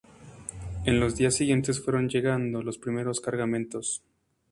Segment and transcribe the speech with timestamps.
[0.83, 4.03] En los días siguientes fueron llegando los primeros cargamentos.